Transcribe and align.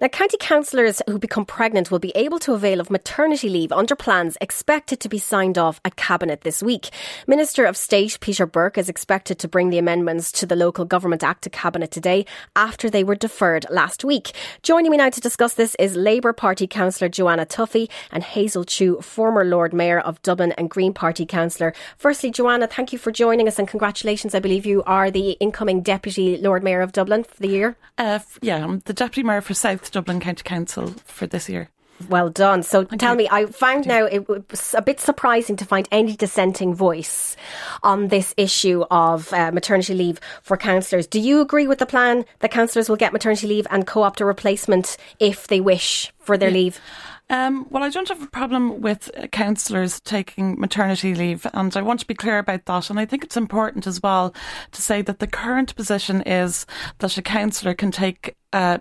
Now, 0.00 0.06
county 0.06 0.36
councillors 0.38 1.02
who 1.08 1.18
become 1.18 1.44
pregnant 1.44 1.90
will 1.90 1.98
be 1.98 2.12
able 2.14 2.38
to 2.40 2.52
avail 2.52 2.78
of 2.78 2.88
maternity 2.88 3.48
leave 3.48 3.72
under 3.72 3.96
plans 3.96 4.38
expected 4.40 5.00
to 5.00 5.08
be 5.08 5.18
signed 5.18 5.58
off 5.58 5.80
at 5.84 5.96
Cabinet 5.96 6.42
this 6.42 6.62
week. 6.62 6.90
Minister 7.26 7.64
of 7.64 7.76
State 7.76 8.16
Peter 8.20 8.46
Burke 8.46 8.78
is 8.78 8.88
expected 8.88 9.40
to 9.40 9.48
bring 9.48 9.70
the 9.70 9.78
amendments 9.78 10.30
to 10.30 10.46
the 10.46 10.54
Local 10.54 10.84
Government 10.84 11.24
Act 11.24 11.42
to 11.42 11.50
Cabinet 11.50 11.90
today 11.90 12.26
after 12.54 12.88
they 12.88 13.02
were 13.02 13.16
deferred 13.16 13.66
last 13.70 14.04
week. 14.04 14.30
Joining 14.62 14.92
me 14.92 14.98
now 14.98 15.10
to 15.10 15.20
discuss 15.20 15.54
this 15.54 15.74
is 15.80 15.96
Labour 15.96 16.32
Party 16.32 16.68
councillor 16.68 17.08
Joanna 17.08 17.44
Tuffy 17.44 17.90
and 18.12 18.22
Hazel 18.22 18.62
Chu, 18.62 19.00
former 19.00 19.44
Lord 19.44 19.72
Mayor 19.72 19.98
of 19.98 20.22
Dublin 20.22 20.52
and 20.52 20.70
Green 20.70 20.94
Party 20.94 21.26
councillor. 21.26 21.74
Firstly, 21.96 22.30
Joanna, 22.30 22.68
thank 22.68 22.92
you 22.92 23.00
for 23.00 23.10
joining 23.10 23.48
us 23.48 23.58
and 23.58 23.66
congratulations. 23.66 24.32
I 24.32 24.38
believe 24.38 24.64
you 24.64 24.84
are 24.84 25.10
the 25.10 25.32
incoming 25.40 25.82
Deputy 25.82 26.36
Lord 26.36 26.62
Mayor 26.62 26.82
of 26.82 26.92
Dublin 26.92 27.24
for 27.24 27.42
the 27.42 27.48
year. 27.48 27.76
Uh, 27.98 28.20
yeah, 28.40 28.62
I'm 28.62 28.78
the 28.84 28.92
Deputy 28.92 29.26
Mayor 29.26 29.40
for 29.40 29.54
South 29.54 29.87
Dublin 29.90 30.20
County 30.20 30.42
Council 30.42 30.94
for 31.04 31.26
this 31.26 31.48
year. 31.48 31.68
Well 32.08 32.30
done. 32.30 32.62
So 32.62 32.84
Thank 32.84 33.00
tell 33.00 33.12
you. 33.14 33.18
me, 33.18 33.28
I 33.30 33.46
found 33.46 33.86
now 33.86 34.04
it 34.04 34.28
was 34.28 34.74
a 34.76 34.82
bit 34.82 35.00
surprising 35.00 35.56
to 35.56 35.64
find 35.64 35.88
any 35.90 36.14
dissenting 36.14 36.74
voice 36.74 37.36
on 37.82 38.08
this 38.08 38.34
issue 38.36 38.84
of 38.90 39.32
uh, 39.32 39.50
maternity 39.50 39.94
leave 39.94 40.20
for 40.42 40.56
councillors. 40.56 41.08
Do 41.08 41.18
you 41.18 41.40
agree 41.40 41.66
with 41.66 41.78
the 41.78 41.86
plan 41.86 42.24
that 42.38 42.52
councillors 42.52 42.88
will 42.88 42.96
get 42.96 43.12
maternity 43.12 43.48
leave 43.48 43.66
and 43.70 43.86
co 43.86 44.02
opt 44.02 44.20
a 44.20 44.24
replacement 44.24 44.96
if 45.18 45.48
they 45.48 45.60
wish 45.60 46.12
for 46.20 46.38
their 46.38 46.50
yeah. 46.50 46.54
leave? 46.54 46.80
Um, 47.30 47.66
well, 47.68 47.82
I 47.82 47.90
don't 47.90 48.08
have 48.08 48.22
a 48.22 48.28
problem 48.28 48.80
with 48.80 49.10
councillors 49.32 50.00
taking 50.00 50.58
maternity 50.58 51.14
leave, 51.14 51.46
and 51.52 51.76
I 51.76 51.82
want 51.82 52.00
to 52.00 52.06
be 52.06 52.14
clear 52.14 52.38
about 52.38 52.64
that. 52.64 52.88
And 52.88 52.98
I 52.98 53.04
think 53.04 53.22
it's 53.22 53.36
important 53.36 53.86
as 53.86 54.02
well 54.02 54.34
to 54.72 54.80
say 54.80 55.02
that 55.02 55.18
the 55.18 55.26
current 55.26 55.76
position 55.76 56.22
is 56.22 56.64
that 57.00 57.18
a 57.18 57.22
councillor 57.22 57.74
can 57.74 57.90
take 57.90 58.34
uh, 58.52 58.78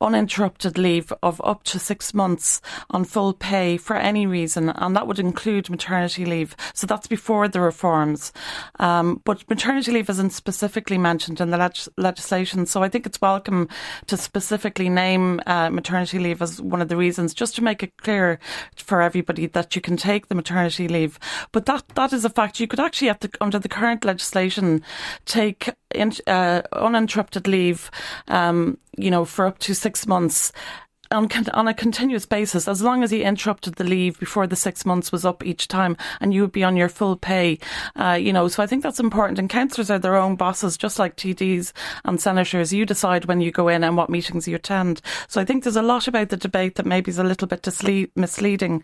uninterrupted 0.00 0.76
leave 0.78 1.12
of 1.22 1.40
up 1.44 1.62
to 1.64 1.78
six 1.78 2.12
months 2.14 2.60
on 2.90 3.04
full 3.04 3.32
pay 3.32 3.76
for 3.76 3.96
any 3.96 4.26
reason, 4.26 4.70
and 4.70 4.96
that 4.96 5.06
would 5.06 5.18
include 5.18 5.70
maternity 5.70 6.24
leave. 6.24 6.56
So 6.74 6.86
that's 6.86 7.06
before 7.06 7.48
the 7.48 7.60
reforms. 7.60 8.32
Um, 8.80 9.20
but 9.24 9.48
maternity 9.48 9.92
leave 9.92 10.10
isn't 10.10 10.30
specifically 10.30 10.98
mentioned 10.98 11.40
in 11.40 11.50
the 11.50 11.56
leg- 11.56 11.76
legislation, 11.96 12.66
so 12.66 12.82
I 12.82 12.88
think 12.88 13.06
it's 13.06 13.20
welcome 13.20 13.68
to 14.06 14.16
specifically 14.16 14.88
name 14.88 15.40
uh, 15.46 15.70
maternity 15.70 16.18
leave 16.18 16.42
as 16.42 16.60
one 16.60 16.82
of 16.82 16.88
the 16.88 16.96
reasons, 16.96 17.34
just 17.34 17.54
to 17.56 17.62
make 17.62 17.82
it 17.82 17.96
clear 17.98 18.38
for 18.76 19.02
everybody 19.02 19.46
that 19.46 19.74
you 19.74 19.80
can 19.80 19.96
take 19.96 20.28
the 20.28 20.34
maternity 20.34 20.88
leave. 20.88 21.18
But 21.52 21.66
that 21.66 21.84
that 21.94 22.12
is 22.12 22.24
a 22.24 22.30
fact. 22.30 22.60
You 22.60 22.66
could 22.66 22.80
actually, 22.80 23.12
under 23.40 23.58
the 23.58 23.68
current 23.68 24.04
legislation, 24.04 24.82
take 25.24 25.70
in, 25.94 26.12
uh, 26.26 26.62
uninterrupted 26.72 27.46
leave. 27.46 27.90
Um, 28.28 28.78
you 28.96 29.10
know, 29.10 29.24
for 29.24 29.46
up 29.46 29.58
to 29.60 29.74
six 29.74 30.06
months 30.06 30.52
on, 31.10 31.28
on 31.52 31.68
a 31.68 31.74
continuous 31.74 32.26
basis, 32.26 32.68
as 32.68 32.82
long 32.82 33.02
as 33.02 33.10
he 33.10 33.22
interrupted 33.22 33.74
the 33.74 33.84
leave 33.84 34.18
before 34.18 34.46
the 34.46 34.56
six 34.56 34.84
months 34.86 35.12
was 35.12 35.24
up 35.24 35.44
each 35.44 35.68
time, 35.68 35.96
and 36.20 36.32
you 36.32 36.42
would 36.42 36.52
be 36.52 36.64
on 36.64 36.76
your 36.76 36.88
full 36.88 37.16
pay. 37.16 37.58
Uh, 37.96 38.18
you 38.20 38.32
know, 38.32 38.48
so 38.48 38.62
I 38.62 38.66
think 38.66 38.82
that's 38.82 39.00
important. 39.00 39.38
And 39.38 39.50
councillors 39.50 39.90
are 39.90 39.98
their 39.98 40.16
own 40.16 40.36
bosses, 40.36 40.76
just 40.76 40.98
like 40.98 41.16
TDs 41.16 41.72
and 42.04 42.20
senators. 42.20 42.72
You 42.72 42.86
decide 42.86 43.26
when 43.26 43.40
you 43.40 43.50
go 43.50 43.68
in 43.68 43.84
and 43.84 43.96
what 43.96 44.10
meetings 44.10 44.48
you 44.48 44.56
attend. 44.56 45.00
So 45.28 45.40
I 45.40 45.44
think 45.44 45.64
there's 45.64 45.76
a 45.76 45.82
lot 45.82 46.08
about 46.08 46.28
the 46.28 46.36
debate 46.36 46.76
that 46.76 46.86
maybe 46.86 47.10
is 47.10 47.18
a 47.18 47.24
little 47.24 47.48
bit 47.48 47.66
misleading. 48.16 48.82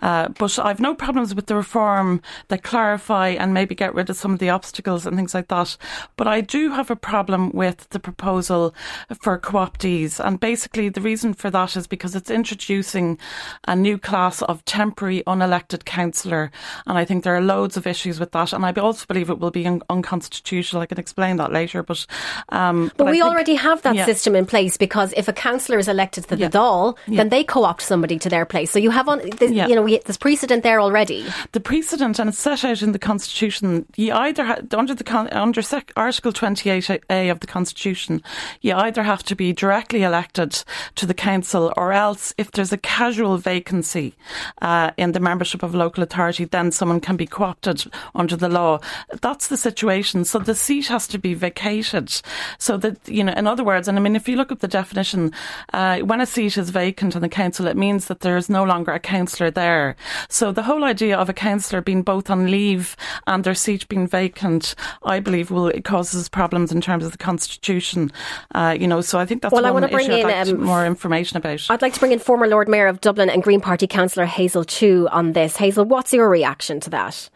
Uh, 0.00 0.28
but 0.28 0.58
I've 0.58 0.80
no 0.80 0.94
problems 0.94 1.34
with 1.34 1.46
the 1.46 1.56
reform 1.56 2.20
that 2.48 2.62
clarify 2.62 3.28
and 3.28 3.52
maybe 3.52 3.74
get 3.74 3.94
rid 3.94 4.10
of 4.10 4.16
some 4.16 4.32
of 4.32 4.38
the 4.38 4.50
obstacles 4.50 5.06
and 5.06 5.16
things 5.16 5.34
like 5.34 5.48
that. 5.48 5.76
But 6.16 6.28
I 6.28 6.40
do 6.40 6.70
have 6.70 6.90
a 6.90 6.96
problem 6.96 7.50
with 7.52 7.88
the 7.90 7.98
proposal 7.98 8.74
for 9.20 9.38
co-optees, 9.38 10.24
and 10.24 10.40
basically 10.40 10.88
the 10.88 11.00
reason 11.00 11.34
for 11.34 11.50
that 11.50 11.57
that 11.58 11.76
is 11.76 11.86
because 11.86 12.14
it's 12.14 12.30
introducing 12.30 13.18
a 13.66 13.74
new 13.74 13.98
class 13.98 14.42
of 14.42 14.64
temporary 14.64 15.22
unelected 15.26 15.84
councillor. 15.84 16.50
And 16.86 16.96
I 16.96 17.04
think 17.04 17.24
there 17.24 17.34
are 17.34 17.40
loads 17.40 17.76
of 17.76 17.86
issues 17.86 18.20
with 18.20 18.32
that. 18.32 18.52
And 18.52 18.64
I 18.64 18.72
also 18.72 19.04
believe 19.06 19.28
it 19.28 19.40
will 19.40 19.50
be 19.50 19.66
un- 19.66 19.82
unconstitutional. 19.90 20.82
I 20.82 20.86
can 20.86 20.98
explain 20.98 21.36
that 21.36 21.52
later. 21.52 21.82
But, 21.82 22.06
um, 22.50 22.88
but, 22.96 22.98
but 22.98 23.06
we 23.06 23.20
think, 23.20 23.24
already 23.24 23.54
have 23.54 23.82
that 23.82 23.96
yeah. 23.96 24.04
system 24.04 24.36
in 24.36 24.46
place 24.46 24.76
because 24.76 25.12
if 25.16 25.26
a 25.26 25.32
councillor 25.32 25.78
is 25.78 25.88
elected 25.88 26.24
to 26.24 26.36
the 26.36 26.42
yeah. 26.42 26.48
Dáil, 26.48 26.96
yeah. 27.06 27.16
then 27.16 27.28
they 27.30 27.42
co 27.42 27.64
opt 27.64 27.82
somebody 27.82 28.18
to 28.20 28.28
their 28.28 28.44
place. 28.44 28.70
So 28.70 28.78
you 28.78 28.90
have 28.90 29.08
on, 29.08 29.18
this, 29.38 29.50
you 29.50 29.74
know, 29.74 29.82
we, 29.82 29.98
there's 29.98 30.16
precedent 30.16 30.62
there 30.62 30.80
already. 30.80 31.26
The 31.52 31.60
precedent, 31.60 32.20
and 32.20 32.28
it's 32.28 32.38
set 32.38 32.64
out 32.64 32.82
in 32.82 32.92
the 32.92 32.98
Constitution, 32.98 33.84
you 33.96 34.12
either, 34.12 34.44
ha- 34.44 34.60
under 34.72 34.94
the 34.94 35.08
under 35.32 35.62
sec- 35.62 35.92
Article 35.96 36.32
28A 36.32 37.30
of 37.30 37.40
the 37.40 37.46
Constitution, 37.46 38.22
you 38.60 38.74
either 38.74 39.02
have 39.02 39.24
to 39.24 39.34
be 39.34 39.52
directly 39.52 40.04
elected 40.04 40.62
to 40.94 41.06
the 41.06 41.14
council 41.14 41.47
council, 41.48 41.72
or 41.76 41.92
else 41.92 42.34
if 42.36 42.50
there's 42.50 42.72
a 42.72 42.78
casual 42.78 43.38
vacancy 43.38 44.14
uh, 44.62 44.90
in 44.96 45.12
the 45.12 45.20
membership 45.20 45.62
of 45.62 45.74
a 45.74 45.78
local 45.78 46.02
authority, 46.02 46.44
then 46.44 46.70
someone 46.70 47.00
can 47.00 47.16
be 47.16 47.26
co-opted 47.26 47.84
under 48.14 48.36
the 48.36 48.48
law. 48.48 48.78
That's 49.22 49.48
the 49.48 49.56
situation. 49.56 50.24
So 50.24 50.38
the 50.38 50.54
seat 50.54 50.88
has 50.88 51.06
to 51.08 51.18
be 51.18 51.34
vacated. 51.34 52.20
So 52.58 52.76
that, 52.78 52.96
you 53.08 53.24
know, 53.24 53.32
in 53.32 53.46
other 53.46 53.64
words, 53.64 53.88
and 53.88 53.98
I 53.98 54.00
mean, 54.02 54.16
if 54.16 54.28
you 54.28 54.36
look 54.36 54.52
at 54.52 54.60
the 54.60 54.68
definition, 54.68 55.32
uh, 55.72 56.00
when 56.00 56.20
a 56.20 56.26
seat 56.26 56.58
is 56.58 56.70
vacant 56.70 57.14
in 57.16 57.22
the 57.22 57.28
council, 57.28 57.66
it 57.66 57.76
means 57.76 58.06
that 58.06 58.20
there 58.20 58.36
is 58.36 58.48
no 58.48 58.64
longer 58.64 58.92
a 58.92 59.00
councillor 59.00 59.50
there. 59.50 59.96
So 60.28 60.52
the 60.52 60.62
whole 60.62 60.84
idea 60.84 61.16
of 61.16 61.28
a 61.28 61.32
councillor 61.32 61.80
being 61.80 62.02
both 62.02 62.30
on 62.30 62.50
leave 62.50 62.96
and 63.26 63.44
their 63.44 63.54
seat 63.54 63.88
being 63.88 64.06
vacant, 64.06 64.74
I 65.02 65.20
believe, 65.20 65.50
will 65.50 65.68
it 65.68 65.84
causes 65.84 66.28
problems 66.28 66.72
in 66.72 66.80
terms 66.80 67.04
of 67.04 67.12
the 67.12 67.18
constitution. 67.18 68.12
Uh, 68.54 68.76
you 68.78 68.86
know, 68.86 69.00
so 69.00 69.18
I 69.18 69.26
think 69.26 69.42
that's 69.42 69.52
well, 69.52 69.62
one 69.62 69.70
I 69.70 69.72
want 69.72 69.86
to 69.86 69.92
bring 69.92 70.10
in 70.10 70.22
like 70.22 70.48
um, 70.48 70.62
more 70.62 70.84
information 70.84 71.37
about 71.38 71.48
about. 71.48 71.70
I'd 71.70 71.82
like 71.82 71.94
to 71.94 72.00
bring 72.00 72.12
in 72.12 72.18
former 72.18 72.46
Lord 72.46 72.68
Mayor 72.68 72.86
of 72.86 73.00
Dublin 73.00 73.30
and 73.30 73.42
Green 73.42 73.60
Party 73.60 73.86
councillor 73.86 74.26
Hazel 74.26 74.64
Chu 74.64 75.08
on 75.10 75.32
this. 75.32 75.56
Hazel, 75.56 75.84
what's 75.84 76.12
your 76.12 76.28
reaction 76.28 76.80
to 76.80 76.90
that? 76.90 77.30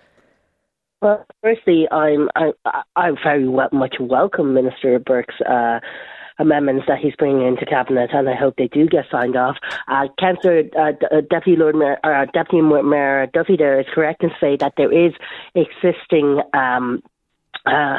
Well, 1.01 1.27
firstly, 1.43 1.89
I'm 1.91 2.29
I, 2.37 2.53
I 2.95 3.11
very 3.25 3.49
well, 3.49 3.69
much 3.73 3.97
welcome 3.99 4.55
Minister 4.55 5.01
Burke's 5.01 5.35
uh, 5.41 5.81
amendments 6.39 6.85
that 6.87 6.99
he's 6.99 7.15
bringing 7.17 7.47
into 7.47 7.67
cabinet, 7.67 8.11
and 8.13 8.29
I 8.29 8.37
hope 8.37 8.55
they 8.57 8.69
do 8.69 8.87
get 8.87 9.07
signed 9.11 9.37
off. 9.37 9.57
Uh, 9.89 10.07
Councillor 10.21 10.63
uh, 10.79 10.93
uh, 11.11 11.21
Deputy 11.29 11.57
Lord 11.59 11.75
Mayor, 11.75 11.99
uh, 12.05 12.27
Deputy 12.33 12.63
Mayor 12.63 13.27
Duffy 13.33 13.57
there 13.57 13.81
is 13.81 13.87
correct 13.93 14.21
to 14.21 14.29
say 14.41 14.57
that 14.61 14.75
there 14.77 14.93
is 14.93 15.13
existing 15.57 16.41
um, 16.55 17.03
uh, 17.67 17.99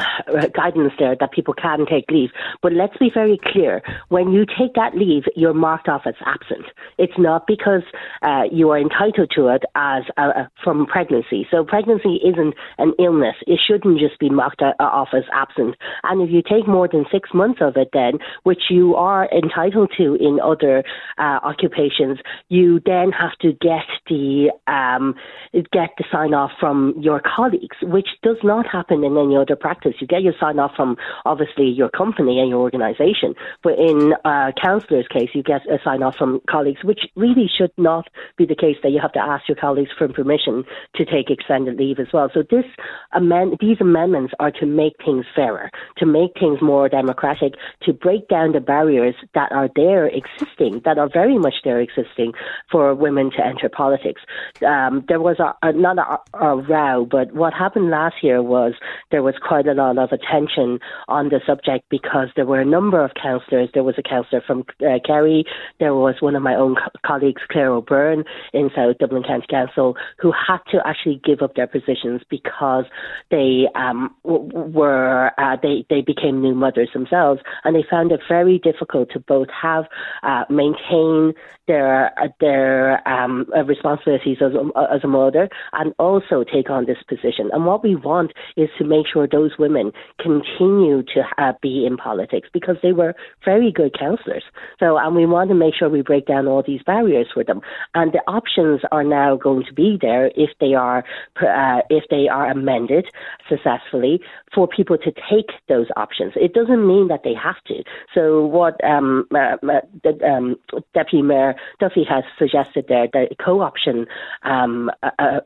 guidance 0.53 0.94
there 1.00 1.16
that 1.19 1.31
people 1.31 1.53
can 1.53 1.85
take 1.85 2.09
leave. 2.09 2.29
But 2.62 2.74
let's 2.74 2.97
be 2.97 3.09
very 3.13 3.40
clear: 3.44 3.81
when 4.09 4.31
you 4.31 4.46
take 4.46 4.74
that 4.75 4.96
leave, 4.96 5.24
you're 5.35 5.53
marked 5.53 5.88
off 5.88 6.03
as 6.06 6.16
absent. 6.25 6.66
It's 6.97 7.18
not 7.18 7.47
because 7.47 7.84
uh, 8.22 8.44
you 8.51 8.69
are 8.72 8.79
entitled 8.79 9.31
to 9.35 9.47
it 9.47 9.63
as 9.75 10.03
uh, 10.18 10.46
from 10.63 10.85
pregnancy. 10.85 11.47
So 11.50 11.63
pregnancy 11.63 12.19
isn't 12.24 12.56
an 12.78 12.94
illness. 13.00 13.35
It 13.47 13.59
shouldn't 13.66 14.00
just 14.00 14.19
be 14.19 14.29
marked 14.29 14.62
uh, 14.62 14.74
off 14.79 15.09
as 15.13 15.24
absent. 15.34 15.75
And 16.03 16.22
if 16.22 16.30
you 16.30 16.41
take 16.41 16.68
more 16.68 16.88
than 16.88 17.06
six 17.12 17.30
months 17.34 17.59
of 17.62 17.78
it, 17.78 17.90
then 17.94 18.19
which 18.44 18.63
you 18.69 18.95
are 18.95 19.30
entitled 19.31 19.91
to 19.97 20.16
in 20.16 20.40
other 20.44 20.84
uh, 21.18 21.40
occupations, 21.44 22.19
you 22.50 22.81
then 22.85 23.12
have 23.12 23.38
to 23.41 23.53
get 23.53 23.88
the 24.07 24.51
um, 24.68 25.16
get 25.53 25.91
the 25.97 26.03
sign 26.12 26.34
off 26.34 26.51
from 26.59 26.95
your 27.00 27.22
colleagues, 27.24 27.78
which 27.81 28.07
does 28.22 28.38
not 28.44 28.66
happen 28.68 29.03
in 29.03 29.18
any 29.18 29.35
other 29.35 29.53
practice. 29.56 29.94
You 30.00 30.08
get 30.08 30.22
your 30.22 30.34
sign 30.40 30.59
off 30.59 30.72
from 30.75 30.97
obviously 31.25 31.66
your 31.66 31.90
company 31.90 32.40
and 32.40 32.50
your 32.50 32.59
organisation, 32.59 33.36
but 33.62 33.74
in 33.78 34.14
a 34.25 34.53
councillor's 34.62 35.08
case, 35.08 35.30
you 35.34 35.44
get 35.44 35.62
a 35.69 35.80
sign 35.84 36.03
off 36.03 36.16
from 36.16 36.41
colleagues, 36.50 36.84
which 36.84 37.02
really 37.16 37.50
should 37.58 37.72
not 37.78 38.08
be 38.38 38.46
the 38.46 38.56
case. 38.56 38.78
That 38.84 38.92
you 38.92 39.00
have 39.02 39.13
to 39.13 39.19
ask 39.19 39.47
your 39.47 39.56
colleagues 39.56 39.92
for 39.97 40.08
permission 40.08 40.63
to 40.96 41.06
take 41.06 41.30
extended 41.30 41.78
leave 41.78 42.00
as 42.00 42.08
well. 42.13 42.30
So 42.34 42.44
this 42.50 42.66
amend 43.13 43.57
these 43.60 43.78
amendments 43.80 44.33
are 44.39 44.51
to 44.51 44.66
make 44.66 44.94
things 45.06 45.25
fairer, 45.36 45.69
to 45.98 46.06
make 46.06 46.31
things 46.39 46.62
more 46.62 46.89
democratic, 46.89 47.54
to 47.83 47.94
break 47.94 48.28
down 48.28 48.51
the 48.51 48.60
barriers 48.60 49.16
that 49.33 49.51
are 49.51 49.69
there 49.75 50.07
existing, 50.07 50.81
that 50.86 50.98
are 50.98 51.10
very 51.12 51.38
much 51.38 51.56
there 51.63 51.80
existing 51.80 52.33
for 52.72 52.94
women 52.95 53.31
to 53.31 53.45
enter 53.45 53.69
politics. 53.69 54.22
Um, 54.66 55.04
there 55.07 55.22
was 55.22 55.38
a, 55.39 55.54
a 55.62 55.74
not 55.74 55.98
a, 55.98 56.38
a 56.38 56.56
row, 56.57 57.07
but 57.10 57.33
what 57.33 57.54
happened 57.54 57.89
last 57.89 58.16
year 58.22 58.42
was 58.42 58.74
there 59.12 59.24
was 59.24 59.36
quite 59.48 59.68
a 59.68 59.74
lot 59.74 59.98
of 59.98 60.10
attention 60.12 60.80
on 61.07 61.30
the 61.30 61.40
subject 61.45 61.86
because 61.90 62.30
there 62.36 62.45
were 62.45 62.62
a 62.62 62.66
number 62.66 63.04
of 63.04 63.12
councillors. 63.22 63.69
There 63.74 63.84
was 63.84 63.95
a 63.98 64.04
councillor 64.04 64.42
from 64.45 64.66
uh, 64.81 65.00
Kerry, 65.06 65.45
there 65.80 65.94
was 65.94 66.16
one 66.19 66.36
of 66.36 66.42
my 66.42 66.56
own 66.56 66.75
co- 66.75 67.00
colleagues, 67.06 67.42
Claire 67.50 67.72
O'Byrne, 67.72 68.24
in 68.54 68.69
South 68.75 68.98
Dublin 69.00 69.24
County 69.24 69.45
Council, 69.50 69.95
who 70.19 70.31
had 70.31 70.60
to 70.72 70.80
actually 70.86 71.22
give 71.24 71.42
up 71.42 71.56
their 71.56 71.68
positions 71.68 72.22
because 72.30 72.86
they 73.31 73.68
um, 73.75 74.13
w- 74.24 74.50
were 74.54 75.31
uh, 75.38 75.57
they 75.62 75.86
they 75.90 76.01
became 76.01 76.42
new 76.42 76.56
mothers 76.56 76.90
themselves, 76.94 77.42
and 77.63 77.75
they 77.75 77.86
found 77.90 78.12
it 78.12 78.22
very 78.28 78.60
difficult 78.60 79.10
to 79.12 79.19
both 79.19 79.50
have 79.50 79.86
uh, 80.24 80.44
maintain 80.50 81.34
their 81.68 82.12
their 82.39 83.07
um, 83.07 83.45
responsibilities 83.65 84.38
as 84.42 84.54
a, 84.54 84.94
as 84.94 85.01
a 85.04 85.07
mother 85.07 85.50
and 85.74 85.94
also 86.00 86.44
take 86.44 86.69
on 86.69 86.86
this 86.86 86.98
position. 87.07 87.50
And 87.51 87.65
what 87.65 87.83
we 87.83 87.95
want 87.95 88.33
is 88.57 88.69
to 88.77 88.83
make 88.83 89.06
sure 89.12 89.27
those 89.27 89.51
women 89.57 89.92
continue 90.19 91.04
to 91.04 91.24
uh, 91.38 91.54
be 91.62 91.86
in 91.86 91.98
politics 91.98 92.50
because 92.54 92.75
they 92.83 92.92
were 92.92 93.15
very 93.45 93.71
good 93.71 93.98
councillors. 93.98 94.44
So, 94.80 94.98
and 94.98 95.15
we 95.15 95.25
want 95.25 95.50
to 95.50 95.56
make 95.56 95.74
sure 95.75 95.89
we 95.89 96.01
break 96.01 96.25
down 96.27 96.48
all 96.48 96.63
these 96.65 96.81
barriers 96.83 97.27
for 97.33 97.44
them. 97.44 97.62
And 97.94 98.12
the 98.12 98.21
options 98.27 98.81
are 98.92 99.04
now 99.04 99.36
going 99.36 99.66
to 99.66 99.74
be 99.74 99.98
there 100.01 100.31
if 100.36 100.50
they 100.59 100.74
are 100.74 101.04
uh, 101.42 101.81
if 101.89 102.04
they 102.09 102.27
are 102.27 102.50
amended 102.50 103.06
successfully 103.50 104.19
for 104.54 104.68
people 104.68 104.98
to 104.98 105.12
take 105.12 105.51
those 105.68 105.88
options. 105.95 106.33
It 106.36 106.54
doesn't 106.54 106.86
mean 106.88 107.07
that 107.07 107.21
they 107.24 107.33
have 107.33 107.62
to. 107.68 107.83
So, 108.13 108.45
what 108.45 108.83
um, 108.83 109.25
uh, 109.33 109.57
the, 110.04 110.19
um, 110.25 110.56
Deputy 110.94 111.21
Mayor 111.21 111.53
Duffy 111.80 112.04
has 112.10 112.24
suggested 112.38 112.86
there, 112.88 113.08
the 113.12 113.28
co-option 113.44 114.06
um, 114.44 114.90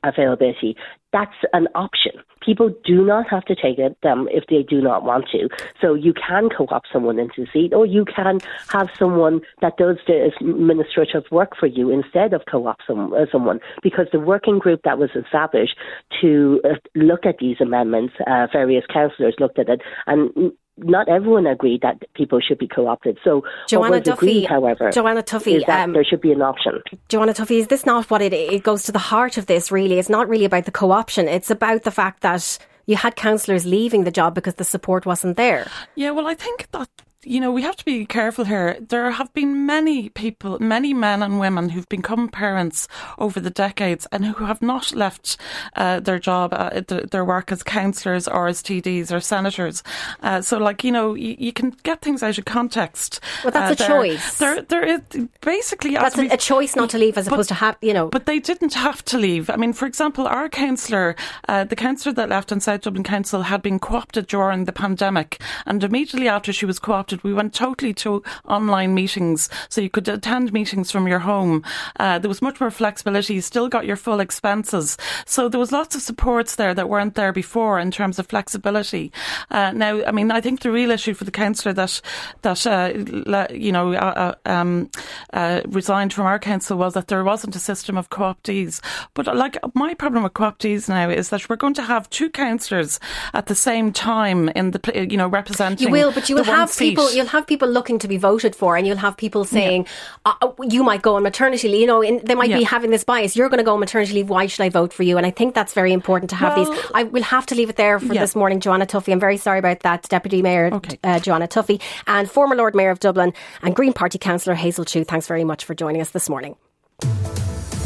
availability, 0.03 0.75
that's 1.13 1.35
an 1.53 1.67
option. 1.73 2.11
People 2.41 2.69
do 2.85 3.03
not 3.05 3.29
have 3.29 3.45
to 3.45 3.55
take 3.55 3.79
it 3.79 3.97
um, 4.03 4.27
if 4.31 4.45
they 4.49 4.63
do 4.63 4.81
not 4.81 5.03
want 5.03 5.25
to. 5.31 5.49
So 5.81 5.93
you 5.93 6.13
can 6.13 6.49
co-opt 6.49 6.87
someone 6.91 7.17
into 7.17 7.45
seat, 7.51 7.73
or 7.73 7.85
you 7.85 8.05
can 8.05 8.39
have 8.69 8.89
someone 8.97 9.41
that 9.61 9.77
does 9.77 9.97
the 10.05 10.31
administrative 10.39 11.23
work 11.31 11.51
for 11.57 11.67
you 11.67 11.89
instead 11.89 12.33
of 12.33 12.41
co-opt 12.49 12.83
some, 12.85 13.13
uh, 13.13 13.25
someone. 13.31 13.59
Because 13.81 14.07
the 14.11 14.19
working 14.19 14.59
group 14.59 14.81
that 14.83 14.97
was 14.97 15.09
established 15.15 15.77
to 16.21 16.61
uh, 16.65 16.75
look 16.95 17.25
at 17.25 17.37
these 17.39 17.57
amendments, 17.61 18.13
uh, 18.27 18.47
various 18.51 18.83
councillors 18.91 19.35
looked 19.39 19.59
at 19.59 19.69
it, 19.69 19.81
and 20.05 20.51
not 20.77 21.09
everyone 21.09 21.47
agreed 21.47 21.81
that 21.81 22.03
people 22.13 22.39
should 22.39 22.57
be 22.57 22.67
co-opted. 22.67 23.17
So 23.23 23.43
Joanna 23.67 23.99
Duffy, 23.99 24.27
agreed, 24.27 24.45
however, 24.45 24.91
Joanna 24.91 25.23
Tuffy, 25.23 25.67
um, 25.67 25.93
there 25.93 26.03
should 26.03 26.21
be 26.21 26.31
an 26.31 26.41
option. 26.41 26.81
Joanna 27.09 27.33
Tuffy, 27.33 27.59
is 27.59 27.67
this 27.67 27.85
not 27.85 28.09
what 28.09 28.21
it? 28.21 28.33
It 28.33 28.63
goes 28.63 28.83
to 28.83 28.91
the 28.91 28.99
heart 28.99 29.37
of 29.37 29.47
this. 29.47 29.71
Really, 29.71 29.99
it's 29.99 30.09
not 30.09 30.29
really 30.29 30.45
about 30.45 30.65
the 30.65 30.71
co-option. 30.71 31.27
It's 31.27 31.49
about 31.49 31.83
the 31.83 31.91
fact 31.91 32.21
that 32.21 32.57
you 32.85 32.95
had 32.95 33.15
councillors 33.15 33.65
leaving 33.65 34.03
the 34.03 34.11
job 34.11 34.33
because 34.33 34.55
the 34.55 34.63
support 34.63 35.05
wasn't 35.05 35.37
there. 35.37 35.69
Yeah, 35.95 36.11
well, 36.11 36.27
I 36.27 36.33
think 36.33 36.69
that 36.71 36.89
you 37.23 37.39
know, 37.39 37.51
we 37.51 37.63
have 37.63 37.75
to 37.75 37.85
be 37.85 38.05
careful 38.05 38.45
here. 38.45 38.77
There 38.79 39.09
have 39.11 39.33
been 39.33 39.65
many 39.65 40.09
people, 40.09 40.59
many 40.59 40.93
men 40.93 41.23
and 41.23 41.39
women 41.39 41.69
who've 41.69 41.89
become 41.89 42.29
parents 42.29 42.87
over 43.17 43.39
the 43.39 43.49
decades 43.49 44.07
and 44.11 44.23
who 44.25 44.45
have 44.45 44.61
not 44.61 44.93
left 44.93 45.37
uh, 45.75 45.99
their 45.99 46.19
job, 46.19 46.53
uh, 46.53 46.81
their 46.87 47.25
work 47.25 47.51
as 47.51 47.63
councillors 47.63 48.27
or 48.27 48.47
as 48.47 48.61
TDs 48.61 49.11
or 49.11 49.19
senators. 49.19 49.81
Uh, 50.21 50.41
so, 50.41 50.57
like, 50.57 50.83
you 50.83 50.91
know, 50.91 51.15
you, 51.15 51.35
you, 51.39 51.51
can 51.51 51.71
get 51.83 52.01
things 52.01 52.21
out 52.21 52.37
of 52.37 52.45
context. 52.45 53.19
Well, 53.43 53.51
that's 53.51 53.81
uh, 53.81 53.83
a 53.83 53.87
choice. 53.87 54.37
There, 54.37 54.61
there 54.61 54.85
is 54.85 55.01
basically. 55.41 55.95
That's 55.95 56.17
a, 56.17 56.27
a, 56.27 56.37
choice 56.37 56.75
not 56.75 56.91
to 56.91 56.97
leave 56.99 57.17
as 57.17 57.25
but, 57.25 57.33
opposed 57.33 57.49
to 57.49 57.55
have, 57.55 57.77
you 57.81 57.93
know. 57.93 58.09
But 58.09 58.27
they 58.27 58.39
didn't 58.39 58.75
have 58.75 59.03
to 59.05 59.17
leave. 59.17 59.49
I 59.49 59.55
mean, 59.55 59.73
for 59.73 59.87
example, 59.87 60.27
our 60.27 60.49
councillor, 60.49 61.15
uh, 61.47 61.63
the 61.63 61.75
councillor 61.75 62.13
that 62.13 62.29
left 62.29 62.51
in 62.51 62.59
South 62.59 62.81
Dublin 62.81 63.03
Council 63.03 63.41
had 63.41 63.61
been 63.63 63.79
co 63.79 63.97
opted 63.97 64.27
during 64.27 64.65
the 64.65 64.71
pandemic. 64.71 65.41
And 65.65 65.83
immediately 65.83 66.27
after 66.27 66.53
she 66.53 66.65
was 66.65 66.79
co 66.79 66.93
opted, 66.93 67.16
we 67.23 67.33
went 67.33 67.53
totally 67.53 67.93
to 67.95 68.23
online 68.45 68.93
meetings, 68.93 69.49
so 69.69 69.81
you 69.81 69.89
could 69.89 70.07
attend 70.07 70.53
meetings 70.53 70.91
from 70.91 71.07
your 71.07 71.19
home. 71.19 71.63
Uh, 71.99 72.19
there 72.19 72.29
was 72.29 72.41
much 72.41 72.59
more 72.59 72.71
flexibility. 72.71 73.35
You 73.35 73.41
still 73.41 73.69
got 73.69 73.85
your 73.85 73.95
full 73.95 74.19
expenses, 74.19 74.97
so 75.25 75.49
there 75.49 75.59
was 75.59 75.71
lots 75.71 75.95
of 75.95 76.01
supports 76.01 76.55
there 76.55 76.73
that 76.73 76.89
weren't 76.89 77.15
there 77.15 77.31
before 77.33 77.79
in 77.79 77.91
terms 77.91 78.19
of 78.19 78.27
flexibility. 78.27 79.11
Uh, 79.51 79.71
now, 79.71 80.03
I 80.05 80.11
mean, 80.11 80.31
I 80.31 80.41
think 80.41 80.61
the 80.61 80.71
real 80.71 80.91
issue 80.91 81.13
for 81.13 81.23
the 81.23 81.31
councillor 81.31 81.73
that 81.73 82.01
that 82.41 82.65
uh, 82.67 83.47
you 83.53 83.71
know 83.71 83.93
uh, 83.93 84.33
uh, 84.45 84.49
um, 84.49 84.89
uh, 85.33 85.61
resigned 85.67 86.13
from 86.13 86.25
our 86.25 86.39
council 86.39 86.77
was 86.77 86.93
that 86.93 87.07
there 87.07 87.23
wasn't 87.23 87.55
a 87.55 87.59
system 87.59 87.97
of 87.97 88.09
co-optees. 88.09 88.81
But 89.13 89.35
like 89.35 89.57
my 89.73 89.93
problem 89.93 90.23
with 90.23 90.33
co-optees 90.33 90.89
now 90.89 91.09
is 91.09 91.29
that 91.29 91.49
we're 91.49 91.55
going 91.55 91.73
to 91.75 91.83
have 91.83 92.09
two 92.09 92.29
councillors 92.29 92.99
at 93.33 93.47
the 93.47 93.55
same 93.55 93.91
time 93.91 94.49
in 94.49 94.71
the 94.71 95.07
you 95.09 95.17
know 95.17 95.27
representing. 95.27 95.87
You 95.87 95.91
will, 95.91 96.11
but 96.11 96.29
you 96.29 96.35
will 96.35 96.43
have 96.43 96.69
seat. 96.69 96.96
People. 96.97 97.15
You'll 97.15 97.27
have 97.27 97.47
people 97.47 97.67
looking 97.67 97.99
to 97.99 98.07
be 98.07 98.17
voted 98.17 98.55
for, 98.55 98.77
and 98.77 98.85
you'll 98.85 98.97
have 98.97 99.17
people 99.17 99.45
saying, 99.45 99.87
yeah. 100.25 100.33
uh, 100.41 100.51
"You 100.63 100.83
might 100.83 101.01
go 101.01 101.15
on 101.15 101.23
maternity 101.23 101.67
leave." 101.67 101.81
You 101.81 101.87
know, 101.87 102.01
in, 102.01 102.21
they 102.23 102.35
might 102.35 102.49
yeah. 102.49 102.57
be 102.57 102.63
having 102.63 102.91
this 102.91 103.03
bias. 103.03 103.35
You're 103.35 103.49
going 103.49 103.59
to 103.59 103.63
go 103.63 103.73
on 103.73 103.79
maternity 103.79 104.13
leave. 104.13 104.29
Why 104.29 104.47
should 104.47 104.63
I 104.63 104.69
vote 104.69 104.93
for 104.93 105.03
you? 105.03 105.17
And 105.17 105.25
I 105.25 105.31
think 105.31 105.53
that's 105.55 105.73
very 105.73 105.93
important 105.93 106.29
to 106.31 106.35
have 106.35 106.57
well, 106.57 106.71
these. 106.71 106.91
I 106.93 107.03
will 107.03 107.23
have 107.23 107.45
to 107.47 107.55
leave 107.55 107.69
it 107.69 107.75
there 107.75 107.99
for 107.99 108.13
yeah. 108.13 108.21
this 108.21 108.35
morning, 108.35 108.59
Joanna 108.59 108.85
Tuffy. 108.85 109.11
I'm 109.11 109.19
very 109.19 109.37
sorry 109.37 109.59
about 109.59 109.81
that, 109.81 110.03
Deputy 110.09 110.41
Mayor 110.41 110.73
okay. 110.73 110.99
uh, 111.03 111.19
Joanna 111.19 111.47
Tuffy, 111.47 111.81
and 112.07 112.29
former 112.29 112.55
Lord 112.55 112.75
Mayor 112.75 112.91
of 112.91 112.99
Dublin 112.99 113.33
and 113.61 113.75
Green 113.75 113.93
Party 113.93 114.17
Councillor 114.17 114.55
Hazel 114.55 114.85
Chu. 114.85 115.03
Thanks 115.03 115.27
very 115.27 115.43
much 115.43 115.65
for 115.65 115.75
joining 115.75 116.01
us 116.01 116.11
this 116.11 116.29
morning. 116.29 116.55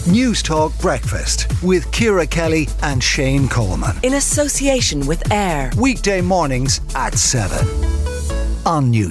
News 0.09 0.41
Talk 0.41 0.77
Breakfast 0.79 1.47
with 1.61 1.91
Ciara 1.91 2.25
Kelly 2.25 2.67
and 2.81 3.03
Shane 3.03 3.47
Coleman. 3.47 3.95
In 4.01 4.15
association 4.15 5.05
with 5.05 5.31
AIR. 5.31 5.71
Weekday 5.77 6.21
mornings 6.21 6.81
at 6.95 7.13
7 7.13 8.00
on 8.65 8.91
News. 8.91 9.01